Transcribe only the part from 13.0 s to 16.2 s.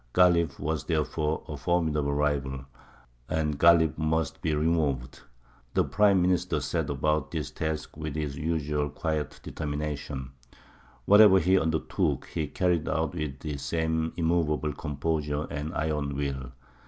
with the same immovable composure and iron